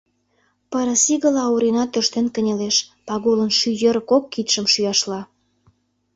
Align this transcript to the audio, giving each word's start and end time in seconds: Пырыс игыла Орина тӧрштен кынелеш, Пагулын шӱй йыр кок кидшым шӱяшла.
Пырыс 0.69 1.03
игыла 1.13 1.43
Орина 1.53 1.83
тӧрштен 1.87 2.27
кынелеш, 2.33 2.77
Пагулын 3.07 3.51
шӱй 3.57 3.75
йыр 3.81 3.97
кок 4.09 4.23
кидшым 4.33 4.65
шӱяшла. 4.73 5.21